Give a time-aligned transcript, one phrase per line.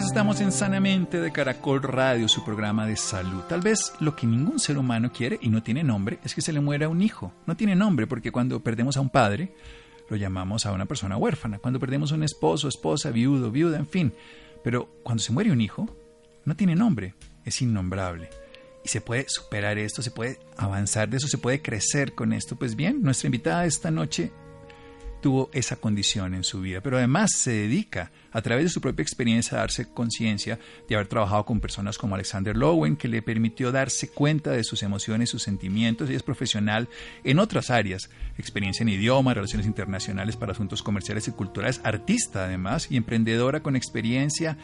[0.00, 3.42] Estamos en Sanamente de Caracol Radio, su programa de salud.
[3.48, 6.52] Tal vez lo que ningún ser humano quiere y no tiene nombre es que se
[6.52, 7.32] le muera un hijo.
[7.46, 9.54] No tiene nombre porque cuando perdemos a un padre,
[10.08, 11.60] lo llamamos a una persona huérfana.
[11.60, 14.12] Cuando perdemos a un esposo, esposa, viudo, viuda, en fin.
[14.64, 15.88] Pero cuando se muere un hijo,
[16.44, 17.14] no tiene nombre,
[17.44, 18.30] es innombrable.
[18.84, 22.56] Y se puede superar esto, se puede avanzar de eso, se puede crecer con esto.
[22.56, 24.32] Pues bien, nuestra invitada esta noche
[25.24, 29.02] tuvo esa condición en su vida, pero además se dedica a través de su propia
[29.02, 33.72] experiencia a darse conciencia de haber trabajado con personas como Alexander Lowen, que le permitió
[33.72, 36.90] darse cuenta de sus emociones, sus sentimientos, y es profesional
[37.24, 42.88] en otras áreas, experiencia en idioma, relaciones internacionales para asuntos comerciales y culturales, artista además
[42.90, 44.58] y emprendedora con experiencia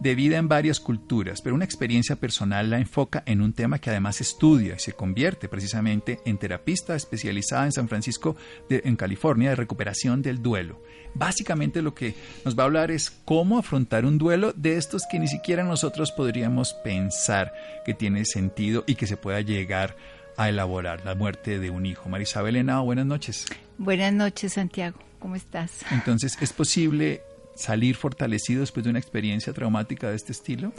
[0.00, 3.90] de vida en varias culturas, pero una experiencia personal la enfoca en un tema que
[3.90, 8.36] además estudia y se convierte precisamente en terapista especializada en San Francisco,
[8.68, 10.82] de, en California, de recuperación del duelo.
[11.14, 15.18] Básicamente lo que nos va a hablar es cómo afrontar un duelo de estos que
[15.18, 17.52] ni siquiera nosotros podríamos pensar
[17.84, 19.96] que tiene sentido y que se pueda llegar
[20.36, 22.08] a elaborar la muerte de un hijo.
[22.08, 23.46] Marisabel Henao, buenas noches.
[23.76, 24.98] Buenas noches, Santiago.
[25.18, 25.84] ¿Cómo estás?
[25.90, 27.22] Entonces, ¿es posible
[27.58, 30.72] salir fortalecido después de una experiencia traumática de este estilo?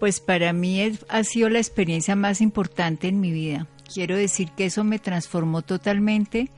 [0.00, 3.66] Pues para mí ha sido la experiencia más importante en mi vida.
[3.92, 6.50] Quiero decir que eso me transformó totalmente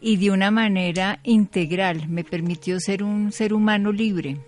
[0.00, 2.08] y de una manera integral.
[2.08, 4.38] Me permitió ser un ser humano libre.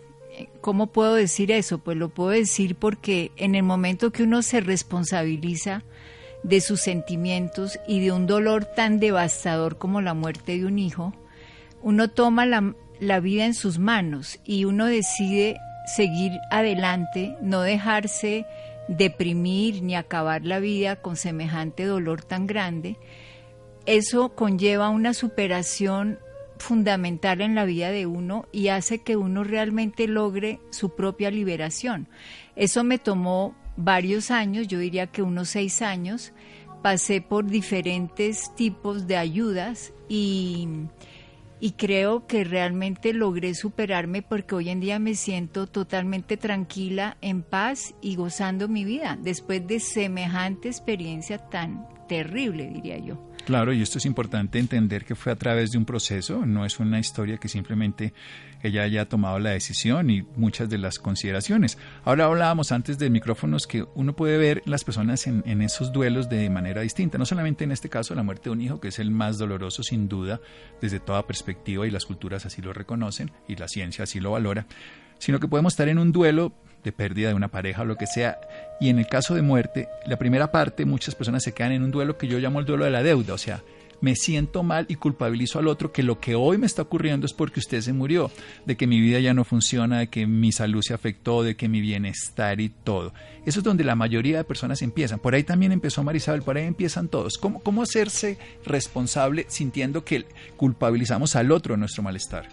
[0.61, 1.79] ¿Cómo puedo decir eso?
[1.79, 5.83] Pues lo puedo decir porque en el momento que uno se responsabiliza
[6.43, 11.13] de sus sentimientos y de un dolor tan devastador como la muerte de un hijo,
[11.83, 18.47] uno toma la, la vida en sus manos y uno decide seguir adelante, no dejarse
[18.89, 22.97] deprimir ni acabar la vida con semejante dolor tan grande,
[23.87, 26.19] eso conlleva una superación
[26.59, 32.09] fundamental en la vida de uno y hace que uno realmente logre su propia liberación.
[32.57, 36.33] Eso me tomó varios años, yo diría que unos seis años,
[36.83, 40.69] pasé por diferentes tipos de ayudas y
[41.61, 47.43] y creo que realmente logré superarme porque hoy en día me siento totalmente tranquila, en
[47.43, 53.28] paz y gozando mi vida después de semejante experiencia tan terrible, diría yo.
[53.49, 56.79] Claro, y esto es importante entender que fue a través de un proceso, no es
[56.81, 58.13] una historia que simplemente
[58.63, 61.79] ella haya tomado la decisión y muchas de las consideraciones.
[62.05, 66.29] Ahora hablábamos antes de micrófonos que uno puede ver las personas en, en, esos duelos
[66.29, 68.99] de manera distinta, no solamente en este caso la muerte de un hijo, que es
[68.99, 70.43] el más doloroso sin duda
[70.83, 74.67] desde toda perspectiva y las culturas así lo reconocen y la ciencia así lo valora,
[75.19, 76.53] sino que podemos estar en un duelo
[76.85, 78.39] de pérdida de una pareja o lo que sea.
[78.81, 81.91] Y en el caso de muerte, la primera parte, muchas personas se quedan en un
[81.91, 83.63] duelo que yo llamo el duelo de la deuda, o sea,
[84.01, 87.33] me siento mal y culpabilizo al otro que lo que hoy me está ocurriendo es
[87.33, 88.31] porque usted se murió,
[88.65, 91.69] de que mi vida ya no funciona, de que mi salud se afectó, de que
[91.69, 93.13] mi bienestar y todo.
[93.45, 95.19] Eso es donde la mayoría de personas empiezan.
[95.19, 97.39] Por ahí también empezó Marisabel, por ahí empiezan todos.
[97.39, 102.49] ¿Cómo, cómo hacerse responsable sintiendo que culpabilizamos al otro de nuestro malestar?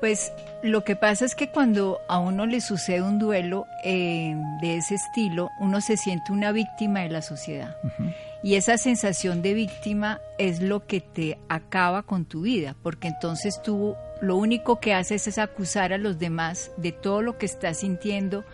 [0.00, 0.32] Pues
[0.62, 4.96] lo que pasa es que cuando a uno le sucede un duelo eh, de ese
[4.96, 7.76] estilo, uno se siente una víctima de la sociedad.
[8.42, 13.60] Y esa sensación de víctima es lo que te acaba con tu vida, porque entonces
[13.62, 17.78] tú lo único que haces es acusar a los demás de todo lo que estás
[17.78, 18.44] sintiendo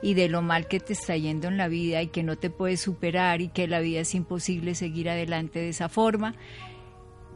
[0.00, 2.50] y de lo mal que te está yendo en la vida y que no te
[2.50, 6.34] puedes superar y que la vida es imposible seguir adelante de esa forma.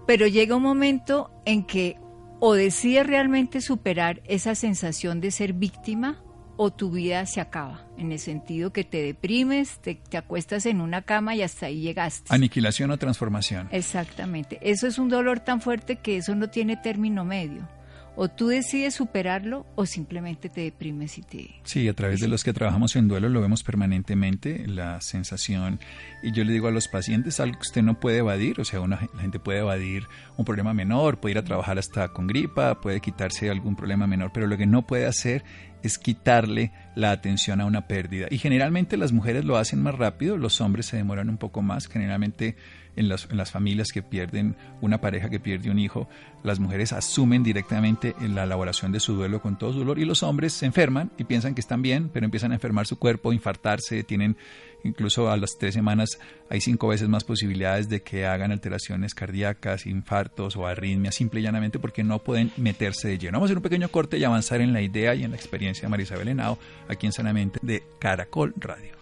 [0.06, 1.96] Pero llega un momento en que
[2.44, 6.20] o decides realmente superar esa sensación de ser víctima
[6.56, 10.80] o tu vida se acaba, en el sentido que te deprimes, te, te, acuestas en
[10.80, 12.34] una cama y hasta ahí llegaste.
[12.34, 13.68] Aniquilación o transformación.
[13.70, 14.58] Exactamente.
[14.60, 17.68] Eso es un dolor tan fuerte que eso no tiene término medio.
[18.14, 21.50] O tú decides superarlo o simplemente te deprimes y te...
[21.64, 25.80] Sí, a través de los que trabajamos en duelo lo vemos permanentemente, la sensación.
[26.22, 28.80] Y yo le digo a los pacientes algo que usted no puede evadir, o sea,
[28.80, 32.80] una, la gente puede evadir un problema menor, puede ir a trabajar hasta con gripa,
[32.80, 35.42] puede quitarse algún problema menor, pero lo que no puede hacer
[35.82, 38.26] es quitarle la atención a una pérdida.
[38.30, 41.88] Y generalmente las mujeres lo hacen más rápido, los hombres se demoran un poco más,
[41.88, 42.56] generalmente
[42.96, 46.08] en las, en las familias que pierden una pareja que pierde un hijo,
[46.42, 50.22] las mujeres asumen directamente la elaboración de su duelo con todo su dolor y los
[50.22, 54.02] hombres se enferman y piensan que están bien, pero empiezan a enfermar su cuerpo, infartarse,
[54.02, 54.36] tienen
[54.84, 56.18] incluso a las tres semanas
[56.50, 61.44] hay cinco veces más posibilidades de que hagan alteraciones cardíacas, infartos o arritmias, simple y
[61.44, 63.38] llanamente porque no pueden meterse de lleno.
[63.38, 65.82] Vamos a hacer un pequeño corte y avanzar en la idea y en la experiencia
[65.82, 69.01] de Marisabel Henao aquí en Sanamente de Caracol Radio.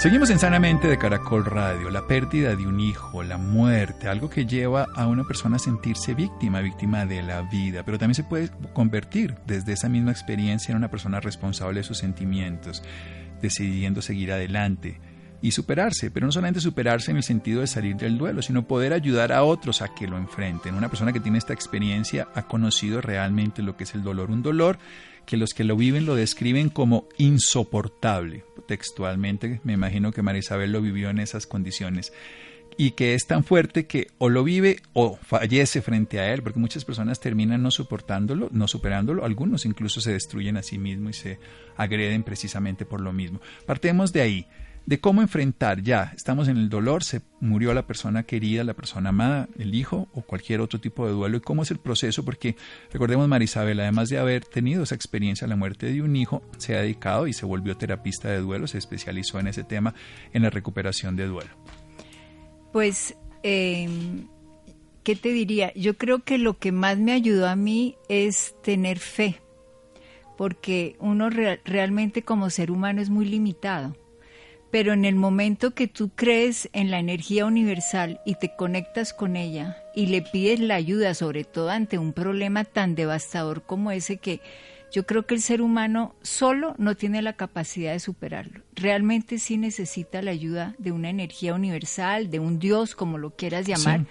[0.00, 1.90] Seguimos en Sanamente de Caracol Radio.
[1.90, 6.14] La pérdida de un hijo, la muerte, algo que lleva a una persona a sentirse
[6.14, 10.78] víctima, víctima de la vida, pero también se puede convertir desde esa misma experiencia en
[10.78, 12.82] una persona responsable de sus sentimientos,
[13.42, 14.98] decidiendo seguir adelante
[15.42, 18.94] y superarse, pero no solamente superarse en el sentido de salir del duelo, sino poder
[18.94, 20.76] ayudar a otros a que lo enfrenten.
[20.76, 24.42] Una persona que tiene esta experiencia ha conocido realmente lo que es el dolor, un
[24.42, 24.78] dolor
[25.26, 28.44] que los que lo viven lo describen como insoportable.
[28.70, 32.12] Textualmente, me imagino que María Isabel lo vivió en esas condiciones
[32.76, 36.60] y que es tan fuerte que o lo vive o fallece frente a él, porque
[36.60, 41.20] muchas personas terminan no soportándolo, no superándolo, algunos incluso se destruyen a sí mismos y
[41.20, 41.38] se
[41.76, 43.40] agreden precisamente por lo mismo.
[43.66, 44.46] Partemos de ahí
[44.90, 49.10] de cómo enfrentar ya, estamos en el dolor, se murió la persona querida, la persona
[49.10, 52.56] amada, el hijo o cualquier otro tipo de duelo y cómo es el proceso, porque
[52.92, 56.80] recordemos Marisabel, además de haber tenido esa experiencia, la muerte de un hijo, se ha
[56.80, 59.94] dedicado y se volvió terapista de duelo, se especializó en ese tema,
[60.32, 61.50] en la recuperación de duelo.
[62.72, 63.14] Pues,
[63.44, 64.26] em,
[65.04, 65.72] ¿qué te diría?
[65.74, 69.40] Yo creo que lo que más me ayudó a mí es tener fe,
[70.36, 73.94] porque uno realmente como ser humano es muy limitado
[74.70, 79.36] pero en el momento que tú crees en la energía universal y te conectas con
[79.36, 84.18] ella y le pides la ayuda, sobre todo ante un problema tan devastador como ese
[84.18, 84.40] que
[84.92, 88.62] yo creo que el ser humano solo no tiene la capacidad de superarlo.
[88.74, 93.66] Realmente sí necesita la ayuda de una energía universal, de un Dios, como lo quieras
[93.66, 94.06] llamar,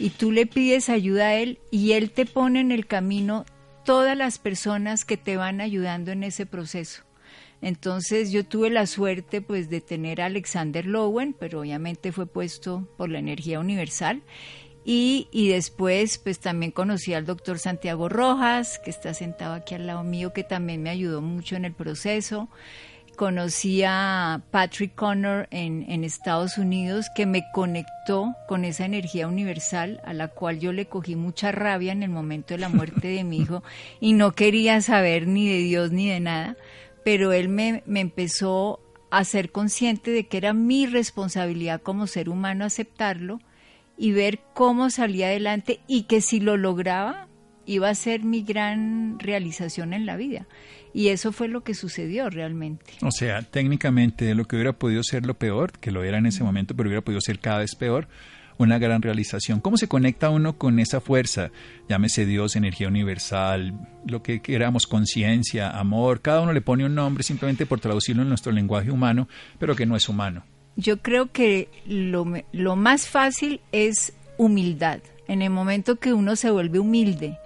[0.00, 3.44] y tú le pides ayuda a Él y Él te pone en el camino
[3.84, 7.04] todas las personas que te van ayudando en ese proceso.
[7.62, 12.88] Entonces yo tuve la suerte pues de tener a Alexander Lowen, pero obviamente fue puesto
[12.96, 14.22] por la energía universal.
[14.84, 19.88] Y, y, después pues también conocí al doctor Santiago Rojas, que está sentado aquí al
[19.88, 22.48] lado mío, que también me ayudó mucho en el proceso.
[23.16, 30.00] Conocí a Patrick Connor en, en Estados Unidos, que me conectó con esa energía universal
[30.04, 33.24] a la cual yo le cogí mucha rabia en el momento de la muerte de
[33.24, 33.64] mi hijo
[34.00, 36.56] y no quería saber ni de Dios ni de nada
[37.06, 38.80] pero él me, empezó
[39.12, 43.38] a ser consciente de que era mi responsabilidad como ser humano aceptarlo
[43.96, 47.28] y ver cómo salía adelante y que si lo lograba
[47.64, 50.48] iba a ser mi gran realización en la vida.
[50.92, 52.94] Y eso fue lo que sucedió realmente.
[53.02, 56.42] O sea, técnicamente lo que hubiera podido ser lo peor, que lo era en ese
[56.42, 58.08] momento, pero hubiera podido ser cada vez peor,
[58.58, 59.60] una gran realización.
[59.60, 61.50] ¿Cómo se conecta uno con esa fuerza?
[61.88, 63.74] Llámese Dios, energía universal,
[64.06, 66.20] lo que queramos, conciencia, amor.
[66.20, 69.86] Cada uno le pone un nombre simplemente por traducirlo en nuestro lenguaje humano, pero que
[69.86, 70.44] no es humano.
[70.76, 75.00] Yo creo que lo, lo más fácil es humildad.
[75.28, 77.38] En el momento que uno se vuelve humilde,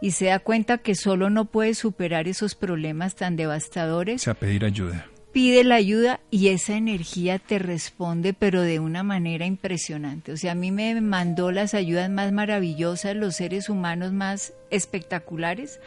[0.00, 4.20] y se da cuenta que solo no puede superar esos problemas tan devastadores.
[4.20, 9.02] O sea, pedir ayuda pide la ayuda y esa energía te responde, pero de una
[9.02, 10.32] manera impresionante.
[10.32, 15.78] O sea, a mí me mandó las ayudas más maravillosas, los seres humanos más espectaculares,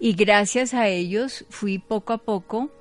[0.00, 2.72] y gracias a ellos fui poco a poco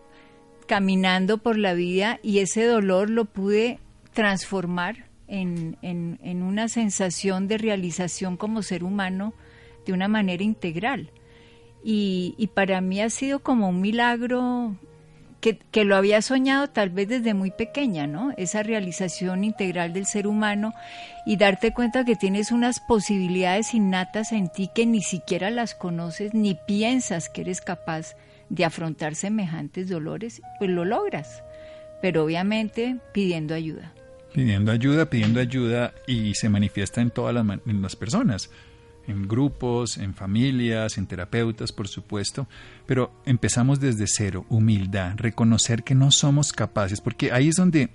[0.66, 3.78] caminando por la vida y ese dolor lo pude
[4.12, 9.36] transformar en, en una sensación de realización como ser humano
[9.86, 11.12] de una manera integral.
[11.84, 14.76] Y, y, para mí ha sido como un milagro
[15.40, 18.34] que, lo había soñado tal vez desde muy pequeña, ¿no?
[18.38, 20.74] Esa realización integral del ser humano
[21.26, 26.34] y darte cuenta que tienes unas posibilidades innatas en ti que ni siquiera las conoces
[26.34, 28.16] ni piensas que eres capaz
[28.50, 31.44] de afrontar semejantes dolores, pues lo logras,
[32.02, 33.94] pero obviamente pidiendo ayuda.
[34.34, 38.50] Pidiendo ayuda, pidiendo ayuda y se manifiesta en todas las, en las personas
[39.10, 42.48] en grupos, en familias, en terapeutas, por supuesto,
[42.86, 47.90] pero empezamos desde cero, humildad, reconocer que no somos capaces, porque ahí es donde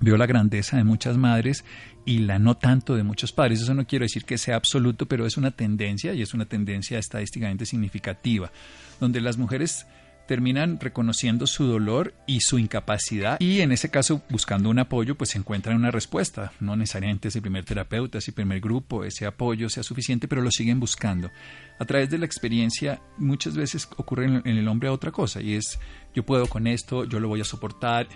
[0.00, 1.64] veo la grandeza de muchas madres
[2.04, 3.60] y la no tanto de muchos padres.
[3.60, 6.98] Eso no quiero decir que sea absoluto, pero es una tendencia y es una tendencia
[6.98, 8.50] estadísticamente significativa,
[8.98, 9.86] donde las mujeres
[10.26, 15.34] terminan reconociendo su dolor y su incapacidad y en ese caso buscando un apoyo pues
[15.36, 20.28] encuentran una respuesta no necesariamente ese primer terapeuta ese primer grupo ese apoyo sea suficiente
[20.28, 21.30] pero lo siguen buscando
[21.78, 25.78] a través de la experiencia muchas veces ocurre en, el hombre otra cosa y es
[26.14, 28.06] yo puedo con esto yo lo voy a soportar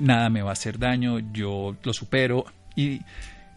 [0.00, 3.00] nada me va a hacer daño yo lo supero y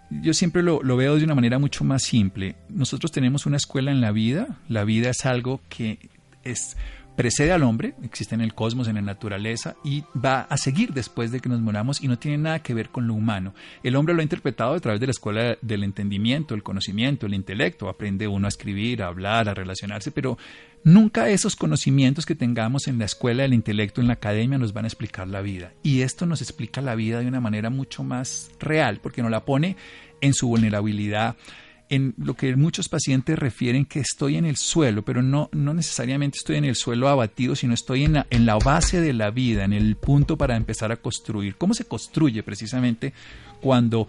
[0.09, 2.55] yo siempre lo, lo, veo de una manera mucho más simple.
[2.69, 4.59] Nosotros tenemos una escuela en la vida.
[4.69, 5.97] La vida es algo que
[6.43, 6.77] es
[7.15, 11.31] precede al hombre, existe en el cosmos, en la naturaleza, y va a seguir después
[11.31, 13.53] de que nos moramos y no tiene nada que ver con lo humano.
[13.83, 17.33] El hombre lo ha interpretado a través de la escuela del entendimiento, el conocimiento, el
[17.33, 20.37] intelecto, aprende uno a escribir, a hablar, a relacionarse, pero
[20.83, 24.85] nunca esos conocimientos que tengamos en la escuela del intelecto, en la academia, nos van
[24.85, 25.73] a explicar la vida.
[25.83, 29.45] Y esto nos explica la vida de una manera mucho más real, porque nos la
[29.45, 29.77] pone
[30.21, 31.35] en su vulnerabilidad,
[31.89, 36.37] en lo que muchos pacientes refieren que estoy en el suelo, pero no, no necesariamente
[36.37, 39.63] estoy en el suelo abatido, sino estoy en la, en la base de la vida,
[39.63, 41.55] en el punto para empezar a construir.
[41.55, 43.13] ¿Cómo se construye precisamente
[43.61, 44.07] cuando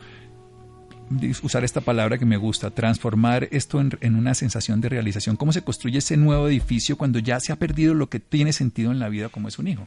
[1.42, 5.36] usar esta palabra que me gusta, transformar esto en, en, una sensación de realización.
[5.36, 8.90] ¿Cómo se construye ese nuevo edificio cuando ya se ha perdido lo que tiene sentido
[8.90, 9.86] en la vida como es un hijo?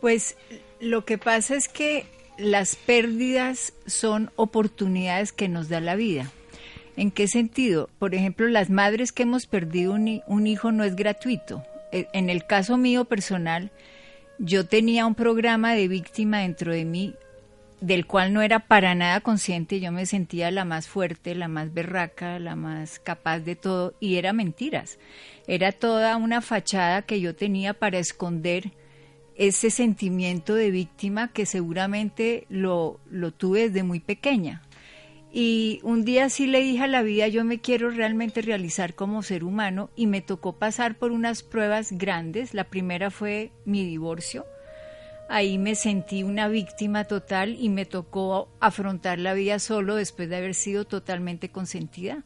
[0.00, 0.36] Pues
[0.80, 2.06] lo que pasa es que
[2.38, 6.30] las pérdidas son oportunidades que nos da la vida.
[6.96, 7.90] ¿En qué sentido?
[7.98, 11.64] Por ejemplo, las madres que hemos perdido un, hijo no es gratuito.
[11.92, 13.72] E, en el caso mío personal,
[14.38, 17.14] yo tenía un programa de víctima dentro de mí
[17.80, 21.74] del cual no era para nada consciente, yo me sentía la más fuerte, la más
[21.74, 24.98] berraca, la más capaz de todo, y era mentiras.
[25.46, 28.72] Era toda una fachada que yo tenía para esconder
[29.36, 34.62] ese sentimiento de víctima que seguramente lo, lo tuve desde muy pequeña.
[35.36, 39.24] Y un día sí le dije a la vida, yo me quiero realmente realizar como
[39.24, 42.54] ser humano y me tocó pasar por unas pruebas grandes.
[42.54, 44.46] La primera fue mi divorcio.
[45.28, 50.36] Ahí me sentí una víctima total y me tocó afrontar la vida solo después de
[50.36, 52.22] haber sido totalmente consentida.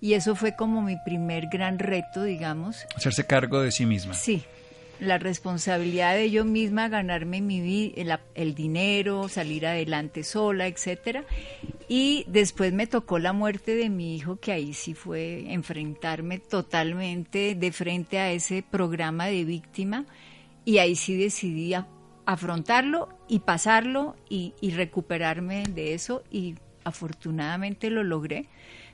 [0.00, 2.86] Y eso fue como mi primer gran reto, digamos.
[2.96, 4.14] Hacerse cargo de sí misma.
[4.14, 4.44] Sí,
[5.00, 11.24] la responsabilidad de yo misma ganarme mi el, el, dinero, salir adelante sola, etcétera.
[11.88, 17.54] Y después me tocó la muerte de mi hijo, que ahí sí fue enfrentarme totalmente
[17.54, 20.04] de frente a ese programa de víctima.
[20.64, 21.74] Y ahí sí decidí
[22.24, 26.24] afrontarlo y pasarlo y recuperarme de eso.
[26.30, 28.48] Y afortunadamente lo logré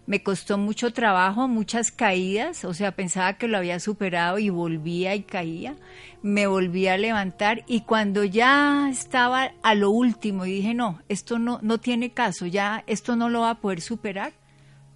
[0.06, 5.14] me costó mucho trabajo, muchas caídas, o sea, pensaba que lo había superado y volvía
[5.14, 5.76] y caía,
[6.22, 11.38] me volví a levantar y cuando ya estaba a lo último y dije, no, esto
[11.38, 14.32] no, no tiene caso, ya esto no lo va a poder superar,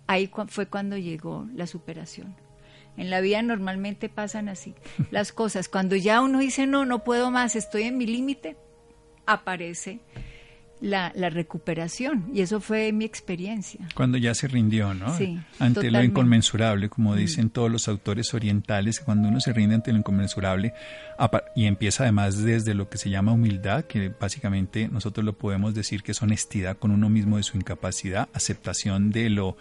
[0.06, 2.34] ahí fue cuando llegó la superación.
[2.96, 4.74] En la vida normalmente pasan así
[5.10, 5.68] las cosas.
[5.68, 8.56] Cuando ya uno dice, no, no puedo más, estoy en mi límite,
[9.26, 10.00] aparece
[10.80, 12.28] la, recuperación.
[12.32, 13.88] Y eso fue mi experiencia.
[13.94, 15.06] Cuando ya se rindió, ¿no?
[15.58, 17.16] ante lo inconmensurable, como mm.
[17.16, 20.74] dicen todos los autores orientales, cuando uno se rinde ante lo inconmensurable
[21.54, 26.02] y empieza además desde lo que se llama humildad, que básicamente nosotros lo podemos decir
[26.02, 29.56] que es honestidad con uno mismo de su incapacidad, aceptación de lo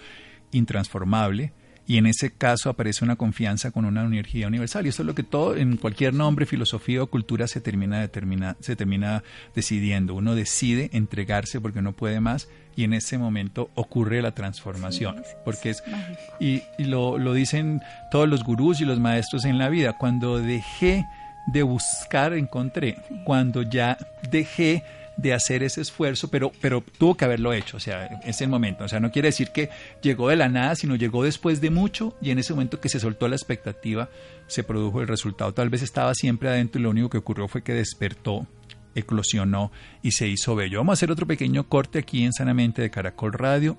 [0.51, 1.53] intransformable,
[1.88, 4.86] y en ese caso aparece una confianza con una energía universal.
[4.86, 8.56] Y eso es lo que todo en cualquier nombre, filosofía o cultura se termina determina,
[8.60, 9.24] se termina
[9.54, 10.15] decidiendo.
[10.15, 15.70] Uno decide entregarse porque no puede más y en ese momento ocurre la transformación, porque
[15.70, 15.84] es,
[16.39, 21.06] y, lo, lo dicen todos los gurús y los maestros en la vida, cuando dejé
[21.48, 23.98] de buscar encontré, cuando ya
[24.30, 24.84] dejé
[25.17, 28.84] de hacer ese esfuerzo, pero, pero tuvo que haberlo hecho, o sea, en ese momento.
[28.84, 29.69] O sea, no quiere decir que
[30.01, 33.00] llegó de la nada, sino llegó después de mucho y en ese momento que se
[33.00, 34.10] soltó la expectativa
[34.48, 35.53] se produjo el resultado.
[35.53, 38.48] Tal vez estaba siempre adentro y lo único que ocurrió fue que despertó
[38.95, 40.79] eclosionó y se hizo bello.
[40.79, 43.77] Vamos a hacer otro pequeño corte aquí en Sanamente de Caracol Radio.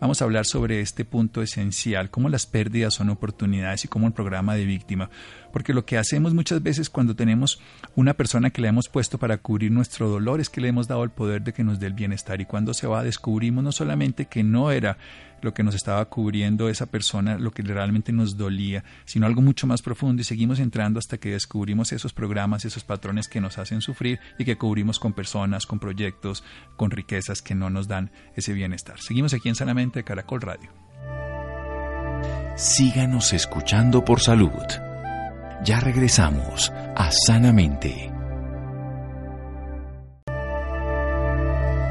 [0.00, 4.12] Vamos a hablar sobre este punto esencial, cómo las pérdidas son oportunidades y cómo el
[4.12, 5.10] programa de víctima.
[5.52, 7.60] Porque lo que hacemos muchas veces cuando tenemos
[7.94, 11.04] una persona que le hemos puesto para cubrir nuestro dolor es que le hemos dado
[11.04, 14.26] el poder de que nos dé el bienestar y cuando se va descubrimos no solamente
[14.26, 14.98] que no era
[15.40, 19.66] lo que nos estaba cubriendo esa persona, lo que realmente nos dolía, sino algo mucho
[19.66, 23.80] más profundo y seguimos entrando hasta que descubrimos esos programas, esos patrones que nos hacen
[23.80, 26.44] sufrir y que cubrimos con personas, con proyectos,
[26.76, 29.00] con riquezas que no nos dan ese bienestar.
[29.00, 30.70] Seguimos aquí en Sanamente Caracol Radio.
[32.56, 34.87] Síganos escuchando por salud.
[35.64, 38.12] Ya regresamos a Sanamente.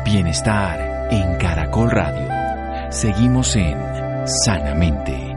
[0.06, 2.92] Bienestar en Caracol Radio.
[2.92, 3.78] Seguimos en
[4.26, 5.36] Sanamente.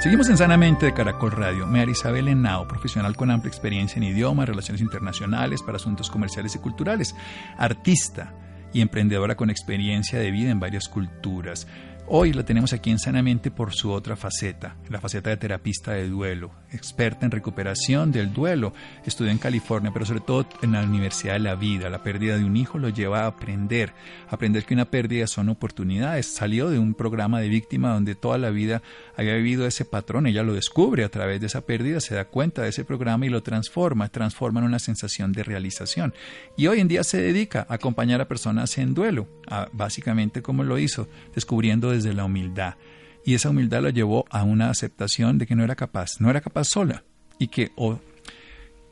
[0.00, 1.66] Seguimos en Sanamente de Caracol Radio.
[1.66, 6.58] María Isabel Henao, profesional con amplia experiencia en idiomas, relaciones internacionales para asuntos comerciales y
[6.60, 7.14] culturales,
[7.58, 8.32] artista
[8.74, 11.66] y emprendedora con experiencia de vida en varias culturas.
[12.06, 16.06] Hoy la tenemos aquí en Sanamente por su otra faceta, la faceta de terapista de
[16.06, 18.74] duelo, experta en recuperación del duelo.
[19.06, 21.88] Estudió en California, pero sobre todo en la Universidad de la Vida.
[21.88, 23.94] La pérdida de un hijo lo lleva a aprender,
[24.28, 26.26] aprender que una pérdida son oportunidades.
[26.26, 28.82] Salió de un programa de víctima donde toda la vida
[29.16, 30.26] había vivido ese patrón.
[30.26, 33.30] Ella lo descubre a través de esa pérdida, se da cuenta de ese programa y
[33.30, 36.12] lo transforma, transforma en una sensación de realización.
[36.54, 39.26] Y hoy en día se dedica a acompañar a personas en duelo,
[39.72, 42.74] básicamente como lo hizo, descubriendo desde la humildad.
[43.24, 46.40] Y esa humildad lo llevó a una aceptación de que no era capaz, no era
[46.40, 47.04] capaz sola
[47.38, 47.98] y que o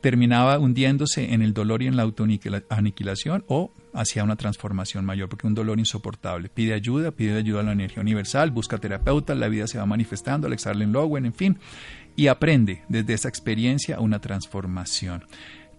[0.01, 5.47] terminaba hundiéndose en el dolor y en la autoaniquilación o hacia una transformación mayor, porque
[5.47, 6.49] un dolor insoportable.
[6.49, 10.47] Pide ayuda, pide ayuda a la energía universal, busca terapeuta, la vida se va manifestando,
[10.47, 11.57] Alex Arlen Lowen, en fin,
[12.17, 15.23] y aprende desde esa experiencia una transformación.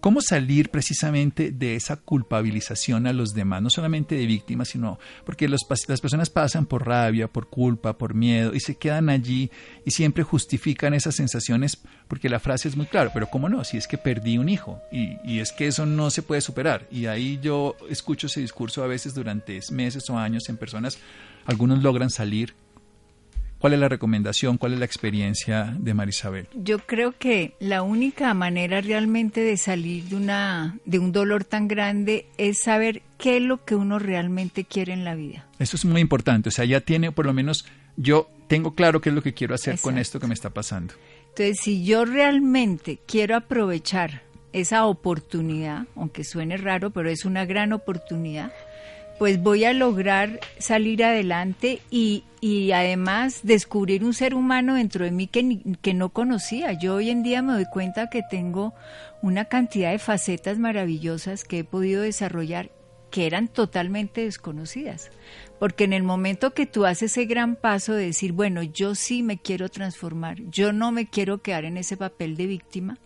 [0.05, 3.63] ¿Cómo salir precisamente de esa culpabilización a los demás?
[3.63, 8.53] No solamente de víctimas, sino porque las personas pasan por rabia, por culpa, por miedo
[8.55, 9.51] y se quedan allí
[9.87, 13.65] y siempre justifican esas sensaciones porque la frase es muy clara, pero ¿cómo no?
[13.65, 16.87] Si es que perdí un hijo y, y es que eso no se puede superar.
[16.91, 20.99] Y ahí yo escucho ese discurso a veces durante meses o años en personas,
[21.47, 22.55] algunos logran salir
[23.65, 24.59] ¿Cuál es la recomendación?
[24.59, 26.49] ¿Cuál es la experiencia de Marisabel?
[26.53, 31.67] Yo creo que la única manera realmente de salir de, una, de un dolor tan
[31.67, 35.49] grande es saber qué es lo que uno realmente quiere en la vida.
[35.59, 36.51] Eso es muy importante.
[36.51, 37.65] O sea, ya tiene, por lo menos,
[37.97, 40.93] yo tengo claro qué es lo que quiero hacer con esto que me está pasando.
[41.31, 47.73] Entonces, si yo realmente quiero aprovechar esa oportunidad, aunque suene raro, pero es una gran
[47.73, 48.53] oportunidad,
[49.19, 55.11] pues voy a lograr salir adelante y, y, además descubrir un ser humano dentro de
[55.11, 56.73] mí que, que no conocía.
[56.73, 58.75] Yo hoy en día me doy cuenta que tengo
[59.23, 62.71] una cantidad de facetas maravillosas que he podido desarrollar
[63.11, 65.13] que eran totalmente desconocidas.
[65.61, 69.23] Porque en el momento que tú haces ese gran paso de decir, bueno, yo sí
[69.23, 72.99] me quiero transformar, yo no me quiero quedar en ese papel de víctima,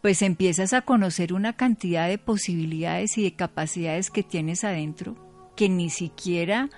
[0.00, 5.68] pues empiezas a conocer una cantidad de posibilidades y de capacidades que tienes adentro que
[5.68, 6.70] ni siquiera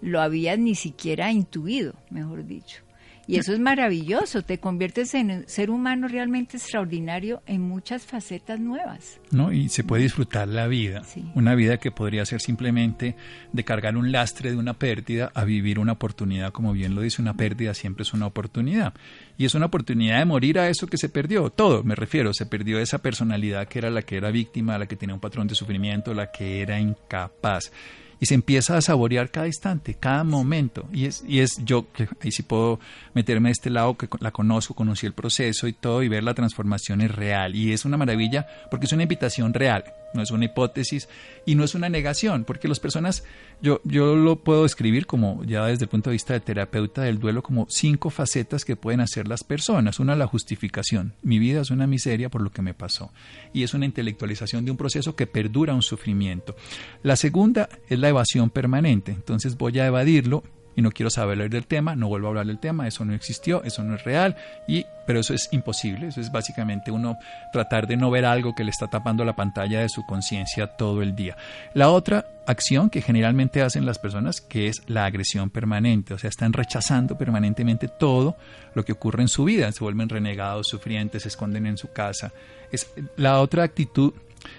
[0.00, 2.82] lo habías ni siquiera intuido, mejor dicho.
[3.28, 8.58] Y eso es maravilloso, te conviertes en un ser humano realmente extraordinario en muchas facetas
[8.58, 9.20] nuevas.
[9.30, 9.52] ¿No?
[9.52, 11.02] Y se puede disfrutar la vida,
[11.34, 13.16] una vida que podría ser simplemente
[13.52, 17.20] de cargar un lastre de una pérdida a vivir una oportunidad, como bien lo dice,
[17.20, 18.94] una pérdida siempre es una oportunidad.
[19.36, 22.46] Y es una oportunidad de morir a eso que se perdió, todo, me refiero, se
[22.46, 25.54] perdió esa personalidad que era la que era víctima, la que tenía un patrón de
[25.54, 27.72] sufrimiento, la que era incapaz
[28.20, 30.88] y se empieza a saborear cada instante, cada momento.
[30.92, 32.80] Y es, y es yo, que ahí sí puedo
[33.14, 36.34] meterme a este lado, que la conozco, conocí el proceso y todo, y ver la
[36.34, 37.54] transformación es real.
[37.54, 41.08] Y es una maravilla porque es una invitación real no es una hipótesis
[41.46, 43.24] y no es una negación, porque las personas,
[43.60, 47.18] yo, yo lo puedo describir como, ya desde el punto de vista de terapeuta del
[47.18, 50.00] duelo, como cinco facetas que pueden hacer las personas.
[50.00, 51.14] Una, la justificación.
[51.22, 53.10] Mi vida es una miseria por lo que me pasó.
[53.52, 56.56] Y es una intelectualización de un proceso que perdura un sufrimiento.
[57.02, 59.12] La segunda es la evasión permanente.
[59.12, 60.42] Entonces voy a evadirlo
[60.78, 63.64] y no quiero saber del tema, no vuelvo a hablar del tema, eso no existió,
[63.64, 64.36] eso no es real,
[64.68, 67.18] y, pero eso es imposible, eso es básicamente uno
[67.52, 71.02] tratar de no ver algo que le está tapando la pantalla de su conciencia todo
[71.02, 71.36] el día.
[71.74, 76.30] La otra acción que generalmente hacen las personas, que es la agresión permanente, o sea,
[76.30, 78.36] están rechazando permanentemente todo
[78.74, 82.30] lo que ocurre en su vida, se vuelven renegados, sufrientes, se esconden en su casa.
[82.70, 84.12] Es la otra actitud,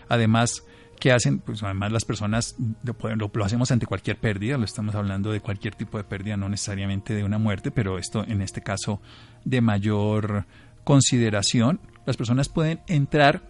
[0.09, 0.63] además,
[0.99, 5.31] que hacen, pues además las personas lo, lo, hacemos ante cualquier pérdida, lo estamos hablando
[5.31, 9.01] de cualquier tipo de pérdida, no necesariamente de una muerte, pero esto en este caso
[9.45, 10.45] de mayor
[10.83, 13.41] consideración, las personas pueden entrar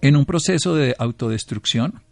[0.00, 2.02] en un proceso de autodestrucción,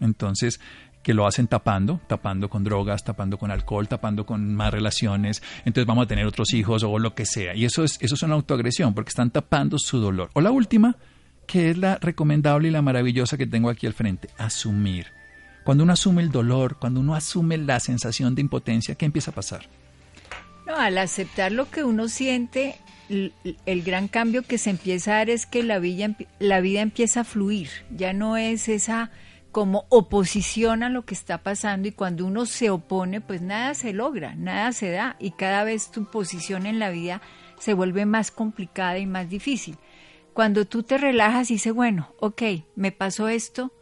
[0.00, 0.60] entonces
[1.02, 5.86] que lo hacen tapando, tapando con drogas, tapando con alcohol, tapando con más relaciones, entonces
[5.86, 7.54] vamos a tener otros hijos o lo que sea.
[7.54, 10.30] Y eso es, eso es una autoagresión, porque están tapando su dolor.
[10.32, 10.96] O la última,
[11.46, 15.06] que es la recomendable y la maravillosa que tengo aquí al frente, asumir.
[15.64, 19.34] Cuando uno asume el dolor, cuando uno asume la sensación de impotencia, ¿qué empieza a
[19.34, 19.66] pasar?
[20.66, 22.76] No, al aceptar lo que uno siente,
[23.08, 27.20] el, gran cambio que se empieza a dar es que la vida, la vida empieza
[27.20, 29.10] a fluir, ya no es esa
[29.52, 33.92] como oposición a lo que está pasando y cuando uno se opone, pues nada se
[33.92, 37.22] logra, nada se da y cada vez tu posición en la vida
[37.60, 39.76] se vuelve más complicada y más difícil.
[40.34, 42.42] Cuando tú te relajas y dices, bueno, ok,
[42.74, 43.72] me pasó esto,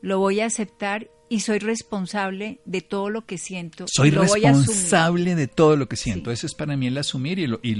[0.00, 3.86] lo voy a aceptar y soy responsable de todo lo que siento.
[3.88, 6.30] Soy lo responsable de todo lo que siento.
[6.30, 7.74] Eso es para mí el asumir y, lo, y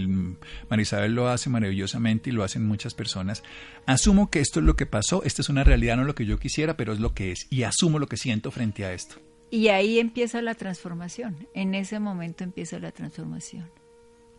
[0.69, 3.45] Marisabel lo hace maravillosamente y lo hacen muchas personas.
[3.87, 6.39] Asumo que esto es lo que pasó, esta es una realidad, no lo que yo
[6.39, 9.17] quisiera, pero es lo que es y asumo lo que siento frente a esto.
[9.51, 13.71] Y ahí empieza la transformación, en ese momento empieza la transformación.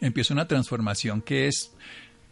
[0.02, 1.74] Empieza una transformación que es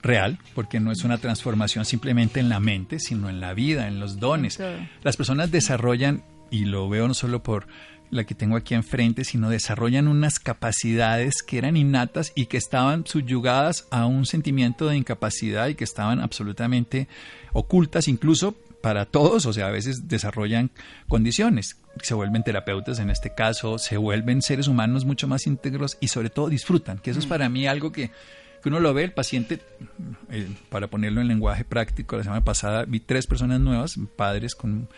[0.06, 4.00] real, porque no es una transformación simplemente en la mente, sino en la vida, en
[4.00, 4.60] los dones.
[5.04, 7.68] Las personas desarrollan, y lo veo no solo por
[8.12, 13.06] la que tengo aquí enfrente, sino desarrollan unas capacidades que eran innatas y que estaban
[13.06, 17.08] subyugadas a un sentimiento de incapacidad y que estaban absolutamente
[17.52, 20.70] ocultas, incluso para todos, o sea, a veces desarrollan
[21.08, 26.10] condiciones, se vuelven terapeutas en este caso, se vuelven seres humanos mucho más íntegros y
[26.10, 27.30] sobre todo disfrutan, que eso es mm.
[27.30, 28.12] para mí algo que,
[28.70, 29.60] uno lo ve, el paciente,
[30.30, 34.90] eh, para ponerlo en lenguaje práctico, la semana pasada vi tres personas nuevas, padres con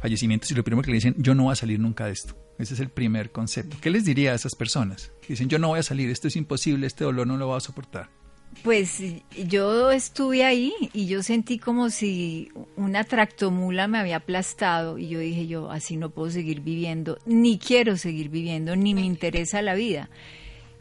[0.00, 2.36] fallecimientos, y lo primero que le dicen, yo no voy a salir nunca de esto.
[2.58, 3.76] Ese es el primer concepto.
[3.80, 5.12] ¿Qué les diría a esas personas?
[5.20, 7.56] Que dicen, yo no voy a salir, esto es imposible, este dolor no lo voy
[7.56, 8.10] a soportar.
[8.62, 9.02] Pues
[9.46, 15.18] yo estuve ahí y yo sentí como si una tractomula me había aplastado y yo
[15.18, 19.74] dije yo así no puedo seguir viviendo, ni quiero seguir viviendo, ni me interesa la
[19.74, 20.10] vida.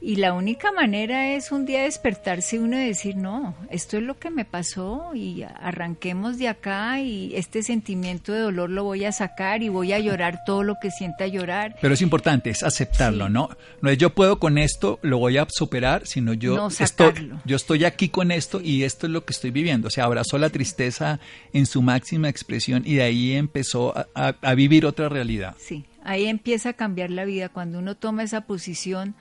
[0.03, 4.17] Y la única manera es un día despertarse uno y decir, no, esto es lo
[4.17, 9.11] que me pasó y arranquemos de acá y este sentimiento de dolor lo voy a
[9.11, 11.75] sacar y voy a llorar todo lo que sienta llorar.
[11.79, 13.49] Pero es importante, es aceptarlo, ¿no?
[13.81, 17.85] No es yo puedo con esto, lo voy a superar, sino yo, estoy, yo estoy
[17.85, 19.89] aquí con esto y esto es lo que estoy viviendo.
[19.89, 21.19] O sea, abrazó la tristeza
[21.53, 25.55] en su máxima expresión y de ahí empezó a, a vivir otra realidad.
[25.59, 29.13] Sí, ahí empieza a cambiar la vida cuando uno toma esa posición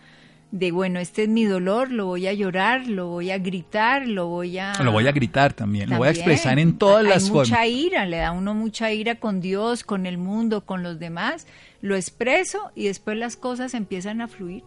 [0.53, 4.27] de bueno, este es mi dolor, lo voy a llorar, lo voy a gritar, lo
[4.27, 4.73] voy a...
[4.83, 7.51] Lo voy a gritar también, lo voy a expresar en todas las formas.
[7.51, 11.47] mucha ira, le da uno mucha ira con Dios, con el mundo, con los demás,
[11.83, 14.65] lo expreso y después las cosas empiezan a fluir.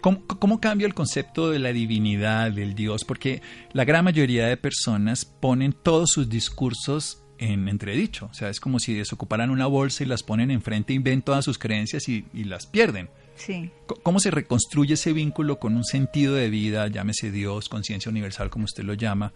[0.00, 3.04] ¿Cómo, ¿Cómo, cambia el concepto de la divinidad, del Dios?
[3.04, 8.28] Porque la gran mayoría de personas ponen todos sus discursos en entredicho.
[8.30, 11.44] O sea, es como si desocuparan una bolsa y las ponen enfrente y ven todas
[11.44, 13.08] sus creencias y, y las pierden.
[13.36, 13.70] Sí.
[14.02, 18.64] ¿Cómo se reconstruye ese vínculo con un sentido de vida, llámese Dios, conciencia universal, como
[18.64, 19.32] usted lo llama?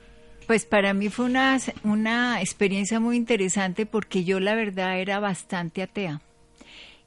[0.47, 5.83] Pues para mí fue una, una experiencia muy interesante porque yo la verdad era bastante
[5.83, 6.21] atea.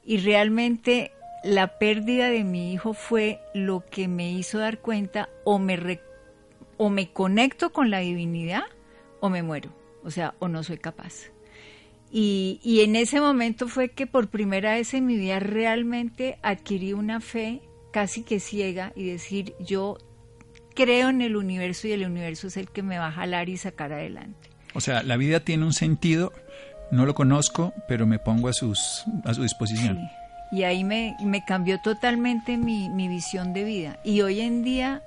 [0.04, 5.58] Y realmente la pérdida de mi hijo fue lo que me hizo dar cuenta o
[5.58, 6.00] me,
[6.78, 8.64] o me conecto con la divinidad
[9.20, 9.70] o me muero.
[10.04, 11.33] O sea, o no soy capaz.
[12.16, 17.20] Y, en ese momento fue que por primera vez en mi vida realmente adquirí una
[17.20, 19.98] fe casi que ciega y decir, yo
[20.76, 23.56] creo en el universo y el universo es el que me va a jalar y
[23.56, 24.48] sacar adelante.
[24.74, 26.32] O sea, la vida tiene un sentido,
[26.92, 29.98] no lo conozco, pero me pongo a, sus, a su disposición.
[30.52, 33.98] Y ahí me, me cambió totalmente mi, mi visión de vida.
[34.04, 35.02] Y hoy en día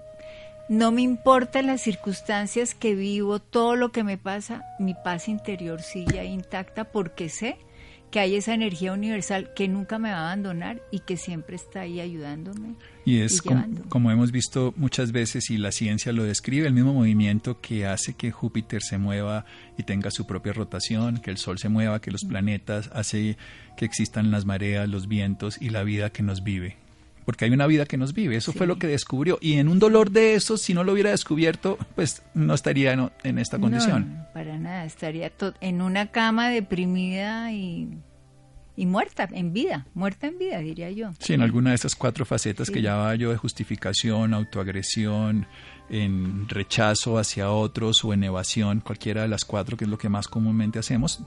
[0.69, 5.82] no me importan las circunstancias que vivo, todo lo que me pasa, mi paz interior
[5.82, 7.58] sigue intacta porque sé
[8.12, 11.82] que hay esa energía universal que nunca me va a abandonar y que siempre está
[11.82, 12.75] ahí ayudándome.
[13.06, 17.60] Y es como, hemos visto muchas veces y la ciencia lo describe, el mismo movimiento
[17.60, 19.45] que hace que Júpiter se mueva
[19.77, 23.38] y tenga su propia rotación, que el Sol se mueva, que los planetas, hace
[23.75, 26.77] que existan las mareas, los vientos y la vida que nos vive
[27.27, 28.37] porque hay una vida que nos vive.
[28.37, 29.37] Eso fue lo que descubrió.
[29.41, 33.37] Y en un dolor de eso, si no lo hubiera descubierto, pues no estaría en,
[33.37, 34.13] esta condición.
[34.13, 37.99] No, para nada, estaría en una cama deprimida y,
[38.77, 41.11] muerta en vida, muerta en vida, diría yo.
[41.19, 45.47] Sí, en alguna de esas cuatro facetas que llamaba yo de justificación, autoagresión,
[45.89, 50.07] en rechazo hacia otros o en evasión, cualquiera de las cuatro, que es lo que
[50.07, 51.19] más comúnmente hacemos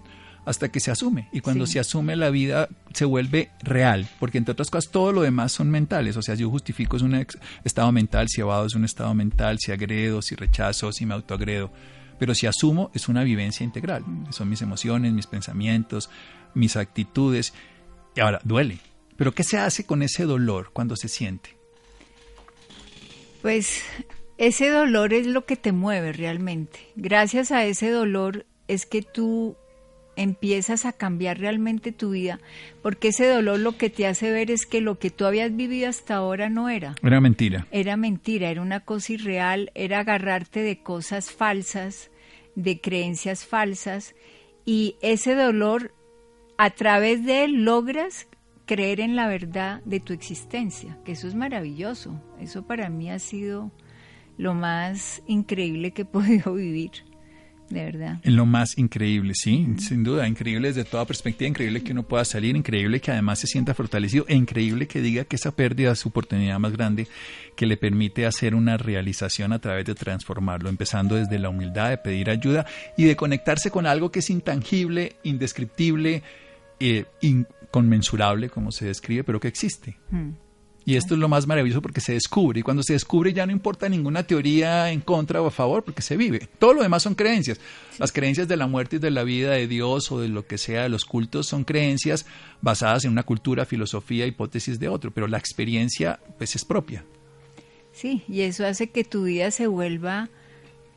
[0.44, 1.28] hasta que se asume.
[1.32, 5.22] Y cuando se asume la vida se vuelve real, porque entre otras cosas todo lo
[5.22, 6.16] demás son mentales.
[6.16, 7.26] O sea, yo justifico es un
[7.64, 11.70] estado mental, si evado es un estado mental, si agredo, si rechazo, si me autoagredo.
[12.18, 14.04] Pero si asumo es una vivencia integral.
[14.30, 16.10] Son mis emociones, mis pensamientos,
[16.54, 17.54] mis actitudes.
[18.14, 18.78] Y ahora, duele.
[19.16, 21.56] Pero ¿qué se hace con ese dolor cuando se siente?
[23.42, 23.82] Pues
[24.36, 26.80] ese dolor es lo que te mueve realmente.
[26.96, 29.56] Gracias a ese dolor es que tú
[30.20, 32.40] empiezas a cambiar realmente tu vida,
[32.82, 35.88] porque ese dolor lo que te hace ver es que lo que tú habías vivido
[35.88, 36.94] hasta ahora no era.
[37.02, 37.66] Era mentira.
[37.70, 42.10] Era mentira, era una cosa irreal, era agarrarte de cosas falsas,
[42.54, 44.14] de creencias falsas,
[44.66, 45.94] y ese dolor,
[46.58, 48.28] a través de él logras
[48.66, 52.20] creer en la verdad de tu existencia, que eso es maravilloso.
[52.38, 53.72] Eso para mí ha sido
[54.36, 57.09] lo más increíble que he podido vivir
[57.70, 58.18] de verdad.
[58.24, 62.24] En lo más increíble, sí, sin duda, increíble desde toda perspectiva, increíble que uno pueda
[62.24, 66.00] salir, increíble que además se sienta fortalecido, e increíble que diga que esa pérdida es
[66.00, 67.06] su oportunidad más grande
[67.56, 71.98] que le permite hacer una realización a través de transformarlo, empezando desde la humildad de
[71.98, 76.22] pedir ayuda y de conectarse con algo que es intangible, indescriptible,
[76.80, 79.96] eh, inconmensurable, como se describe, pero que existe.
[80.10, 80.30] Mm.
[80.84, 82.60] Y esto es lo más maravilloso porque se descubre.
[82.60, 86.02] Y cuando se descubre ya no importa ninguna teoría en contra o a favor porque
[86.02, 86.48] se vive.
[86.58, 87.60] Todo lo demás son creencias.
[87.98, 90.58] Las creencias de la muerte y de la vida de Dios o de lo que
[90.58, 92.26] sea de los cultos son creencias
[92.62, 95.10] basadas en una cultura, filosofía, hipótesis de otro.
[95.10, 97.04] Pero la experiencia pues es propia.
[97.92, 100.30] Sí, y eso hace que tu vida se vuelva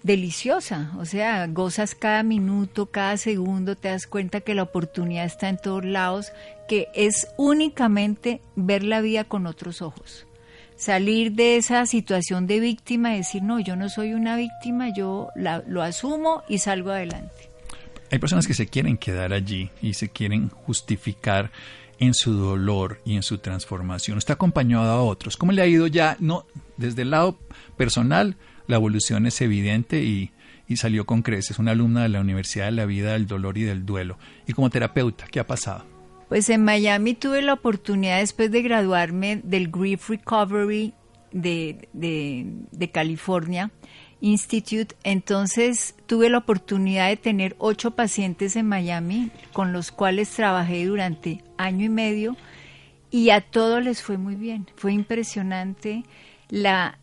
[0.04, 5.50] deliciosa, o sea, gozas cada minuto, cada segundo, te das cuenta que la oportunidad está
[5.50, 6.32] en todos lados,
[6.68, 10.28] que es únicamente ver la vida con otros ojos.
[10.76, 15.30] Salir de esa situación de víctima y decir, no, yo no soy una víctima, yo
[15.36, 17.50] lo asumo y salgo adelante.
[18.12, 21.52] Hay personas que se quieren quedar allí y se quieren justificar
[22.00, 24.18] en su dolor y en su transformación.
[24.18, 25.38] Está acompañado a otros.
[25.38, 27.40] ¿Cómo le ha ido ya, no desde el lado
[27.78, 28.36] personal,
[28.68, 30.32] la evolución es evidente y,
[30.76, 33.86] salió con creces, una alumna de la Universidad de la Vida del Dolor y del
[33.86, 34.18] Duelo.
[34.48, 35.86] Y como terapeuta, ¿qué ha pasado?
[36.30, 40.96] Pues en Miami tuve la oportunidad después de graduarme del Grief Recovery
[41.32, 43.70] de, de, California
[44.20, 50.86] Institute, entonces tuve la oportunidad de tener ocho pacientes en Miami con los cuales trabajé
[50.86, 52.36] durante año y medio
[53.12, 54.66] y a todos les fue muy bien.
[54.76, 56.04] Fue impresionante
[56.50, 56.98] la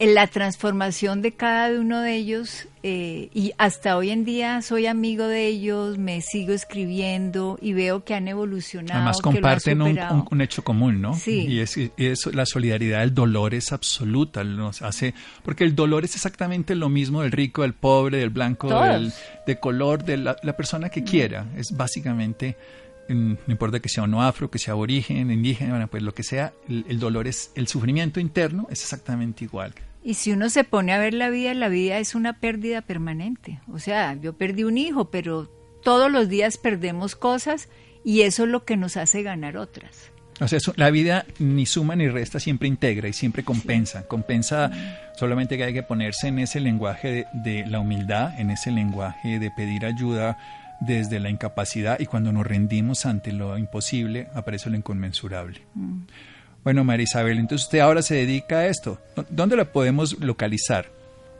[0.00, 4.86] en la transformación de cada uno de ellos eh, y hasta hoy en día soy
[4.86, 8.94] amigo de ellos, me sigo escribiendo y veo que han evolucionado.
[8.94, 11.14] Además comparten un, hecho común, ¿no?
[11.14, 11.46] Sí.
[11.46, 15.12] Y es, la solidaridad, el dolor es absoluta, nos hace,
[15.44, 19.12] porque el dolor es exactamente lo mismo del rico, del pobre, del blanco, del,
[19.46, 22.56] de color, de la, persona que quiera, es básicamente
[23.10, 26.98] no importa que sea no afro, que sea aborigen, indígena, pues lo que sea, el,
[26.98, 29.74] dolor es, el sufrimiento interno es exactamente igual.
[30.02, 33.60] Y si uno se pone a ver la vida, la vida es una pérdida permanente.
[33.70, 35.50] O sea, yo perdí un hijo, pero
[35.82, 37.68] todos los días perdemos cosas
[38.04, 40.10] y eso es lo que nos hace ganar otras.
[40.40, 44.08] O sea, la vida ni suma ni resta, siempre integra y siempre compensa.
[44.08, 44.70] Compensa
[45.16, 49.50] solamente que hay que ponerse en ese lenguaje de, la humildad, en ese lenguaje de
[49.50, 50.38] pedir ayuda
[50.80, 55.60] desde la incapacidad y cuando nos rendimos ante lo imposible, aparece lo inconmensurable.
[55.74, 56.04] Mm.
[56.62, 58.98] Bueno, María Isabel, entonces usted ahora se dedica a esto.
[59.30, 60.92] ¿Dónde la podemos localizar?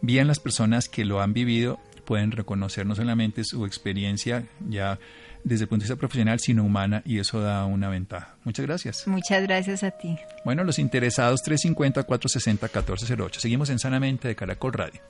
[0.00, 4.98] bien las personas que lo han vivido pueden reconocer no solamente su experiencia ya
[5.42, 8.36] desde el punto de vista profesional, sino humana, y eso da una ventaja.
[8.44, 9.06] Muchas gracias.
[9.06, 10.16] Muchas gracias a ti.
[10.44, 13.34] Bueno, los interesados 350-460-1408.
[13.38, 15.00] Seguimos en Sanamente de Caracol Radio.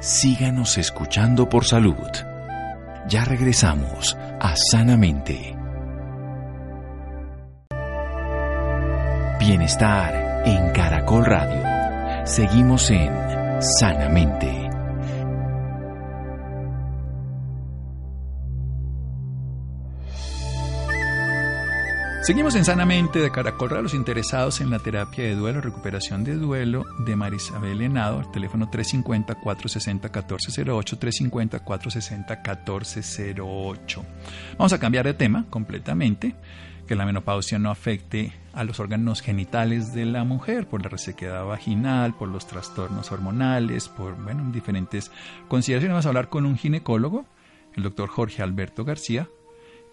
[0.00, 1.94] Síganos escuchando por salud.
[3.06, 5.54] Ya regresamos a Sanamente.
[9.38, 11.73] Bienestar en Caracol Radio.
[12.24, 13.12] Seguimos en
[13.78, 14.50] Sanamente.
[22.22, 26.36] Seguimos en Sanamente de Caracol a los interesados en la terapia de duelo, recuperación de
[26.36, 34.02] duelo de Marisabel Henao, el teléfono 350-460-1408, 350-460-1408.
[34.56, 36.34] Vamos a cambiar de tema completamente
[36.86, 41.44] que la menopausia no afecte a los órganos genitales de la mujer por la resequedad
[41.44, 45.10] vaginal, por los trastornos hormonales, por, bueno, diferentes
[45.48, 45.94] consideraciones.
[45.94, 47.26] Vamos a hablar con un ginecólogo,
[47.74, 49.28] el doctor Jorge Alberto García,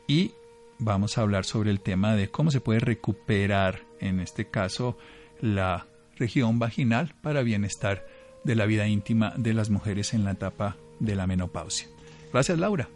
[0.07, 0.31] y
[0.79, 4.97] vamos a hablar sobre el tema de cómo se puede recuperar, en este caso,
[5.39, 8.05] la región vaginal para bienestar
[8.43, 11.87] de la vida íntima de las mujeres en la etapa de la menopausia.
[12.31, 12.89] Gracias, Laura.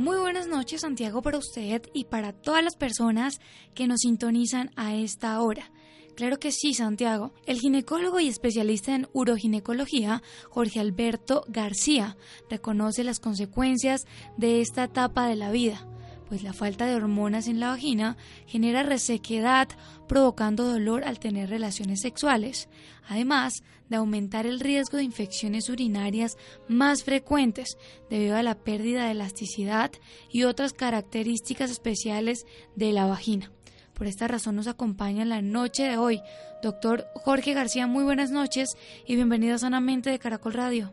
[0.00, 3.38] Muy buenas noches, Santiago, para usted y para todas las personas
[3.74, 5.70] que nos sintonizan a esta hora.
[6.16, 7.34] Claro que sí, Santiago.
[7.44, 12.16] El ginecólogo y especialista en uroginecología, Jorge Alberto García,
[12.48, 14.06] reconoce las consecuencias
[14.38, 15.86] de esta etapa de la vida
[16.30, 18.16] pues la falta de hormonas en la vagina
[18.46, 19.66] genera resequedad,
[20.06, 22.68] provocando dolor al tener relaciones sexuales,
[23.08, 26.38] además de aumentar el riesgo de infecciones urinarias
[26.68, 27.76] más frecuentes
[28.08, 29.90] debido a la pérdida de elasticidad
[30.30, 33.50] y otras características especiales de la vagina.
[33.94, 36.22] Por esta razón nos acompaña en la noche de hoy
[36.62, 37.88] doctor Jorge García.
[37.88, 40.92] Muy buenas noches y bienvenido a Sanamente de Caracol Radio.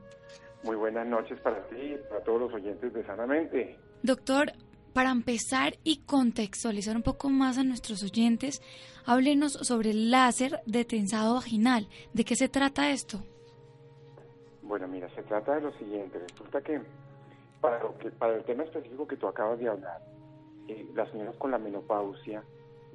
[0.64, 3.78] Muy buenas noches para ti y para todos los oyentes de Sanamente.
[4.02, 4.52] Doctor,
[4.98, 8.64] para empezar y contextualizar un poco más a nuestros oyentes,
[9.06, 11.88] háblenos sobre el láser de tensado vaginal.
[12.16, 13.20] ¿De qué se trata esto?
[14.64, 16.18] Bueno, mira, se trata de lo siguiente.
[16.18, 16.82] Resulta que
[17.62, 20.02] para, lo que, para el tema específico que tú acabas de hablar,
[20.68, 22.44] eh, las señoras con la menopausia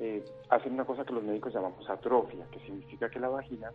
[0.00, 3.70] eh, hacen una cosa que los médicos llamamos atrofia, que significa que la vagina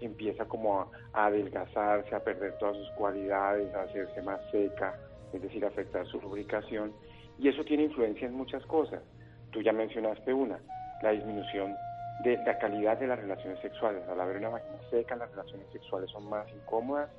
[0.00, 4.98] empieza como a, a adelgazarse, a perder todas sus cualidades, a hacerse más seca,
[5.32, 6.92] es decir, afectar su lubricación
[7.40, 9.02] y eso tiene influencia en muchas cosas.
[9.50, 10.60] Tú ya mencionaste una,
[11.02, 11.74] la disminución
[12.22, 14.06] de la calidad de las relaciones sexuales.
[14.08, 17.10] Al haber una vagina seca, las relaciones sexuales son más incómodas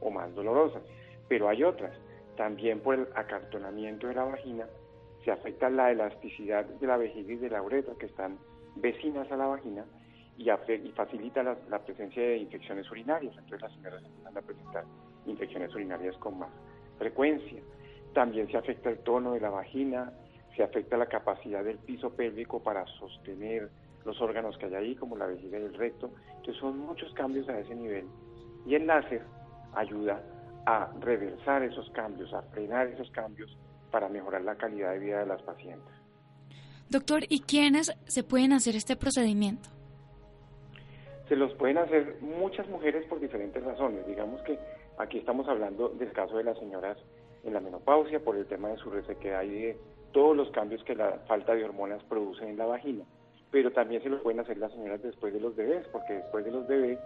[0.00, 0.82] o más dolorosas.
[1.28, 1.96] Pero hay otras.
[2.36, 4.66] También por el acartonamiento de la vagina
[5.24, 8.38] se afecta la elasticidad de la vejiga y de la uretra, que están
[8.76, 9.86] vecinas a la vagina,
[10.36, 10.50] y,
[10.92, 13.32] facilita la, la, presencia de infecciones urinarias.
[13.34, 14.84] Entonces las señoras empiezan a presentar
[15.26, 16.50] infecciones urinarias con más
[16.98, 17.60] frecuencia.
[18.14, 20.12] También se afecta el tono de la vagina,
[20.56, 23.70] se afecta la capacidad del piso pélvico para sostener
[24.04, 26.10] los órganos que hay ahí, como la vejiga y el recto.
[26.28, 28.06] Entonces son muchos cambios a ese nivel.
[28.66, 29.22] Y el láser
[29.74, 30.22] ayuda
[30.66, 33.56] a reversar esos cambios, a frenar esos cambios
[33.90, 35.92] para mejorar la calidad de vida de las pacientes.
[36.88, 39.70] Doctor, ¿y quiénes se pueden hacer este procedimiento?
[41.28, 44.06] Se los pueden hacer muchas mujeres por diferentes razones.
[44.06, 44.58] Digamos que
[44.98, 46.98] aquí estamos hablando del caso de las señoras
[47.44, 49.78] en la menopausia por el tema de su resequedad y de
[50.12, 53.04] todos los cambios que la falta de hormonas produce en la vagina.
[53.50, 56.52] Pero también se lo pueden hacer las señoras después de los bebés, porque después de
[56.52, 56.98] los bebés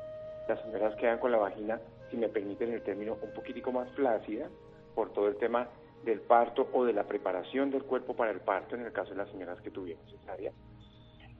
[0.48, 4.48] las señoras quedan con la vagina, si me permiten el término, un poquitico más flácida
[4.94, 5.68] por todo el tema
[6.04, 9.16] del parto o de la preparación del cuerpo para el parto en el caso de
[9.16, 10.52] las señoras que tuvieron cesárea.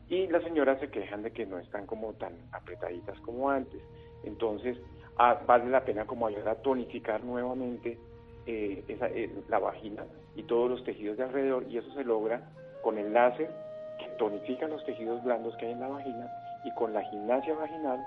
[0.08, 3.82] Y las señoras se quejan de que no están como tan apretaditas como antes.
[4.24, 4.76] Entonces,
[5.18, 7.98] ah, vale la pena como ayudar a tonificar nuevamente
[8.46, 10.04] eh, esa, eh, la vagina
[10.34, 12.42] y todos los tejidos de alrededor y eso se logra
[12.82, 13.50] con el láser
[13.98, 16.30] que tonifica los tejidos blandos que hay en la vagina
[16.64, 18.04] y con la gimnasia vaginal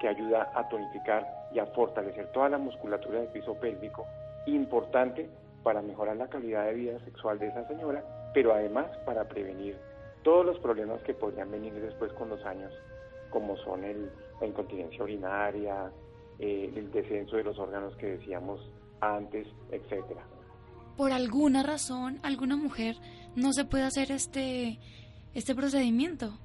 [0.00, 4.06] que ayuda a tonificar y a fortalecer toda la musculatura del piso pélvico,
[4.46, 5.28] importante
[5.62, 8.02] para mejorar la calidad de vida sexual de esa señora,
[8.34, 9.76] pero además para prevenir
[10.22, 12.72] todos los problemas que podrían venir después con los años,
[13.30, 15.90] como son el, la incontinencia urinaria,
[16.38, 18.60] eh, el descenso de los órganos que decíamos
[19.02, 20.22] antes, etcétera.
[20.96, 22.96] Por alguna razón, alguna mujer
[23.34, 24.78] no se puede hacer este
[25.34, 26.38] este procedimiento.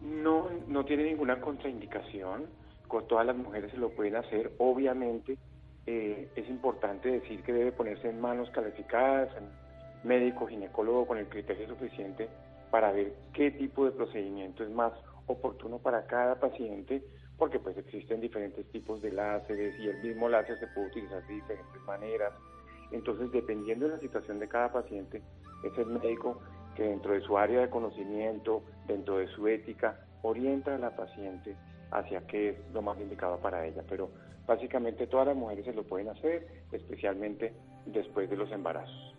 [0.00, 2.46] No, no tiene ninguna contraindicación.
[2.88, 4.52] Con todas las mujeres se lo pueden hacer.
[4.58, 5.38] Obviamente
[5.86, 11.28] eh, es importante decir que debe ponerse en manos calificadas, en médico, ginecólogo con el
[11.28, 12.28] criterio suficiente
[12.70, 14.92] para ver qué tipo de procedimiento es más
[15.26, 17.02] oportuno para cada paciente
[17.42, 21.34] porque pues existen diferentes tipos de láseres y el mismo láser se puede utilizar de
[21.34, 22.32] diferentes maneras.
[22.92, 25.20] Entonces, dependiendo de la situación de cada paciente,
[25.64, 26.40] es el médico
[26.76, 31.56] que dentro de su área de conocimiento, dentro de su ética, orienta a la paciente
[31.90, 33.82] hacia qué es lo más indicado para ella.
[33.88, 34.08] Pero
[34.46, 37.52] básicamente todas las mujeres se lo pueden hacer, especialmente
[37.86, 39.16] después de los embarazos.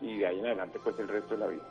[0.00, 1.68] Y de ahí en adelante, pues el resto de la vida.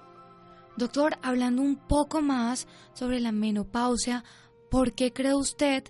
[0.75, 4.25] Doctor, hablando un poco más sobre la menopausia,
[4.71, 5.83] ¿Por qué cree usted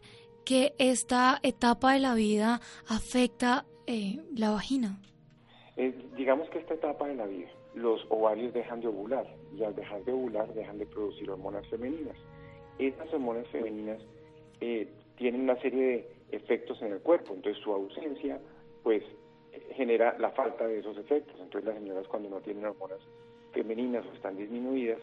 [0.43, 4.99] que esta etapa de la vida afecta eh, la vagina?
[6.17, 9.25] digamos que esta etapa de la vida los ovarios dejan de ovular
[9.55, 12.17] y al dejar de ovular dejan de producir hormonas femeninas.
[12.79, 13.99] Estas hormonas femeninas
[14.59, 18.39] eh, tienen una serie de efectos en el cuerpo, entonces su ausencia
[18.83, 19.03] pues
[19.75, 21.35] genera la falta de esos efectos.
[21.39, 22.99] Entonces las señoras cuando no tienen hormonas
[23.53, 24.99] femeninas o están disminuidas,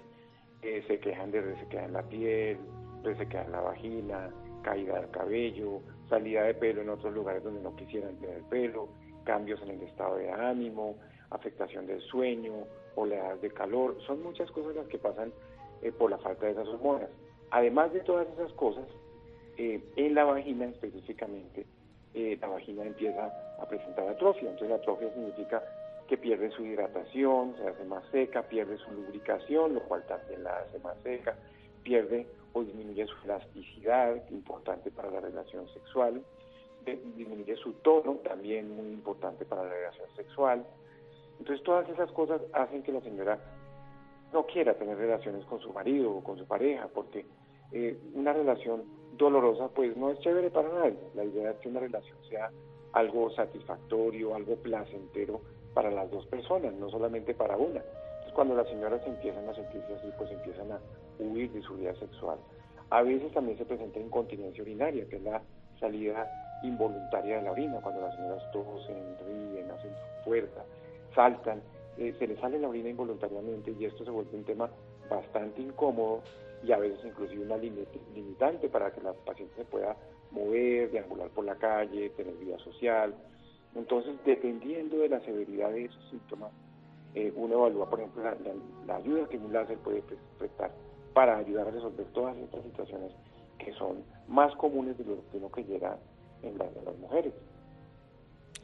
[0.63, 2.59] eh, se quejan de resequedad en la piel,
[3.03, 4.31] resequedad en la vagina,
[4.63, 8.89] caída del cabello, salida de pelo en otros lugares donde no quisieran tener pelo,
[9.25, 10.97] cambios en el estado de ánimo,
[11.31, 12.53] afectación del sueño,
[12.97, 15.33] oleadas de calor, son muchas cosas las que pasan
[15.83, 17.11] eh, por la falta de esas hormonas.
[17.51, 18.85] Además de todas esas cosas,
[19.57, 21.67] eh, en la vagina específicamente,
[22.15, 24.51] eh, la vagina empieza a presentar atrofia.
[24.51, 25.63] Entonces la atrofia significa
[26.09, 30.59] que pierde su hidratación, se hace más seca, pierde su lubricación, lo cual también la
[30.59, 31.37] hace más seca,
[31.83, 36.23] pierde o disminuye su elasticidad, importante para la relación sexual,
[37.17, 40.65] disminuye su tono, también muy importante para la relación sexual.
[41.39, 43.39] Entonces todas esas cosas hacen que la señora
[44.33, 47.27] no quiera tener relaciones con su marido o con su pareja, porque
[47.73, 48.85] eh, una relación
[49.17, 50.99] dolorosa pues no es chévere para nadie.
[51.15, 52.51] La idea es que una relación sea
[52.93, 55.41] algo satisfactorio, algo placentero
[55.75, 57.81] para las dos personas, no solamente para una.
[57.81, 60.81] Entonces cuando las señoras empiezan a sentirse así, pues empiezan a
[61.19, 62.39] huir de su vida sexual.
[62.91, 65.43] A veces también se presenta incontinencia urinaria, que es la
[65.79, 66.27] salida
[66.63, 68.97] involuntaria de la orina, cuando las señoras tosen,
[69.27, 69.93] ríen, hacen
[70.25, 70.65] fuerza,
[71.15, 71.63] saltan,
[71.99, 74.71] eh, se les sale la orina involuntariamente y esto se vuelve un tema
[75.11, 76.23] bastante incómodo
[76.63, 79.97] y a veces inclusive una limitante para que la paciente se pueda
[80.31, 83.15] mover, deambular por la calle, tener vida social.
[83.75, 86.51] Entonces, dependiendo de la severidad de esos síntomas,
[87.15, 88.23] eh, uno evalúa, por ejemplo,
[88.87, 90.03] la, ayuda que un láser puede
[90.39, 90.71] prestar
[91.15, 93.13] para ayudar a resolver todas estas situaciones
[93.59, 95.99] que son más comunes de lo que uno creyera
[96.43, 97.35] en, en las mujeres.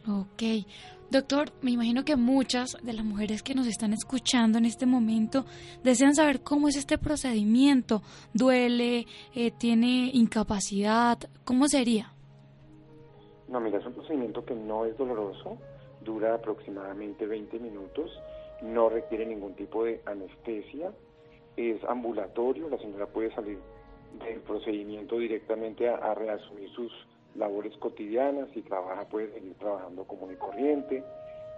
[0.06, 0.66] Ok.
[1.10, 5.44] Doctor, me imagino que muchas de las mujeres que nos están escuchando en este momento
[5.82, 8.02] desean saber cómo es este procedimiento.
[8.32, 9.06] ¿Duele?
[9.34, 11.18] Eh, ¿Tiene incapacidad?
[11.44, 12.12] ¿Cómo sería?
[13.48, 15.58] No, mira, es un procedimiento que no es doloroso,
[16.04, 18.10] dura aproximadamente 20 minutos,
[18.62, 20.90] no requiere ningún tipo de anestesia,
[21.56, 23.58] es ambulatorio, la señora puede salir
[24.24, 26.92] del procedimiento directamente a, a reasumir sus
[27.34, 31.02] labores cotidianas, y trabaja puede seguir trabajando común y corriente.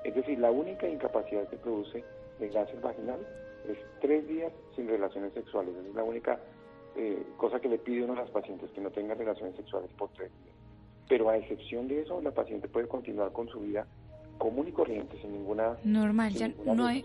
[0.04, 2.04] Es decir, la única incapacidad que produce
[2.40, 3.20] el láser vaginal
[3.68, 5.74] es tres días sin relaciones sexuales.
[5.76, 6.38] es la única
[6.96, 10.08] eh, cosa que le pide uno a las pacientes, que no tengan relaciones sexuales por
[10.10, 10.54] tres días.
[11.08, 13.86] Pero a excepción de eso, la paciente puede continuar con su vida
[14.38, 15.76] común y corriente, sin ninguna...
[15.84, 17.04] Normal, ya no hay...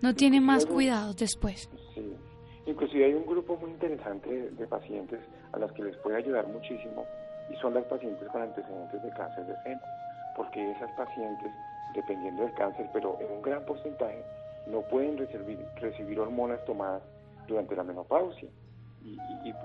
[0.00, 1.68] No tiene más cuidados después.
[1.94, 2.14] Sí.
[2.66, 5.20] Inclusive hay un grupo muy interesante de pacientes
[5.52, 7.06] a las que les puede ayudar muchísimo
[7.50, 9.80] y son las pacientes con antecedentes de cáncer de seno,
[10.36, 11.50] porque esas pacientes,
[11.94, 14.22] dependiendo del cáncer, pero en un gran porcentaje,
[14.66, 17.02] no pueden recibir, recibir hormonas tomadas
[17.46, 18.48] durante la menopausia.
[19.02, 19.16] Y,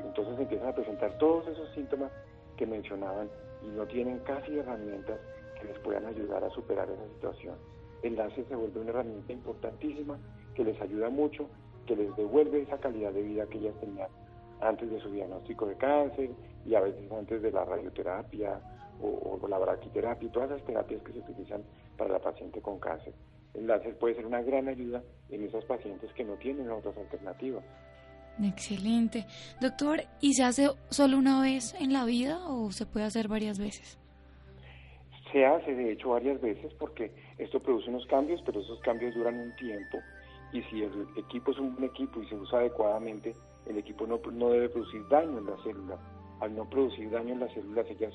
[0.05, 2.11] entonces empiezan a presentar todos esos síntomas
[2.55, 3.29] que mencionaban
[3.63, 5.19] y no tienen casi herramientas
[5.59, 7.55] que les puedan ayudar a superar esa situación.
[8.03, 10.17] El láser se vuelve una herramienta importantísima
[10.53, 11.49] que les ayuda mucho,
[11.87, 14.09] que les devuelve esa calidad de vida que ellas tenían
[14.61, 16.29] antes de su diagnóstico de cáncer
[16.65, 18.61] y a veces antes de la radioterapia
[19.01, 21.63] o, la braquiterapia y todas las terapias que se utilizan
[21.97, 23.13] para la paciente con cáncer.
[23.53, 27.63] El láser puede ser una gran ayuda en esos pacientes que no tienen otras alternativas.
[28.41, 29.25] Excelente.
[29.61, 33.59] Doctor, ¿y se hace solo una vez en la vida o se puede hacer varias
[33.59, 33.99] veces?
[35.31, 39.39] Se hace, de hecho, varias veces porque esto produce unos cambios, pero esos cambios duran
[39.39, 39.99] un tiempo
[40.53, 44.49] y si el equipo es un equipo y se usa adecuadamente, el equipo no, no
[44.49, 45.97] debe producir daño en la célula.
[46.39, 48.13] Al no producir daño en las células, ellas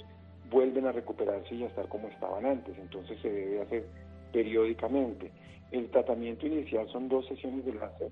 [0.49, 2.79] vuelven a recuperarse y a estar como estaban antes.
[2.79, 3.87] Entonces se debe hacer
[4.33, 5.33] periódicamente.
[5.73, 8.11] El tratamiento inicial son dos sesiones de láser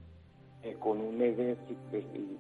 [0.65, 1.57] eh, con un mes de,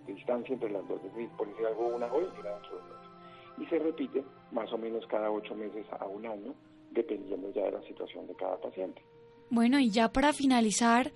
[0.07, 3.67] distancia entre las dos, es decir, por decir algo, una hoy y dentro de Y
[3.67, 6.53] se repite más o menos cada ocho meses a un año,
[6.97, 9.03] dependiendo ya de la situación de cada paciente.
[9.51, 11.13] Bueno, y ya para finalizar,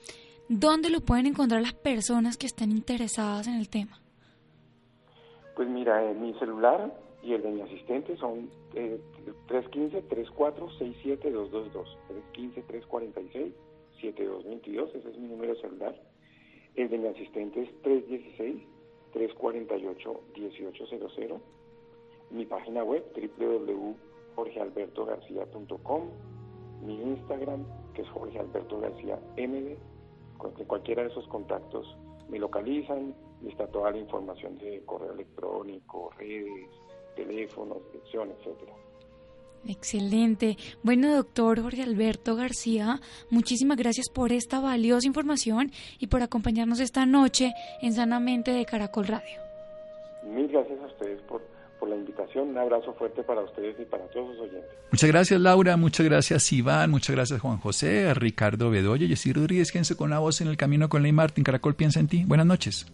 [0.53, 4.01] ¿Dónde lo pueden encontrar las personas que estén interesadas en el tema?
[5.55, 9.01] Pues mira, mi celular y el de mi asistente son eh,
[9.47, 11.85] 315-3467-222.
[14.03, 15.95] 315-346-7222, ese es mi número celular.
[16.74, 17.70] El de mi asistente es
[19.14, 21.39] 316-348-1800.
[22.33, 23.05] Mi página web
[24.37, 26.03] www.jorgealbertogarcia.com.
[26.83, 27.64] Mi Instagram,
[27.95, 29.76] que es Jorge Alberto García MD
[30.41, 31.87] con que cualquiera de esos contactos
[32.28, 36.70] me localizan y está toda la información de correo electrónico, redes,
[37.14, 38.72] teléfonos, dirección, etcétera.
[39.66, 40.57] Excelente.
[40.83, 47.05] Bueno, doctor Jorge Alberto García, muchísimas gracias por esta valiosa información y por acompañarnos esta
[47.05, 47.53] noche
[47.83, 49.39] en Sanamente de Caracol Radio.
[50.24, 51.43] Mil gracias a ustedes por,
[51.81, 52.51] por la invitación.
[52.51, 54.70] Un abrazo fuerte para ustedes y para todos los oyentes.
[54.93, 55.76] Muchas gracias, Laura.
[55.76, 56.91] Muchas gracias, Iván.
[56.91, 59.72] Muchas gracias, Juan José, Ricardo Bedoya, Jessy Rodríguez.
[59.72, 61.43] Quédense con la voz en el camino con Ley Martín.
[61.43, 62.24] Caracol piensa en ti.
[62.26, 62.87] Buenas noches.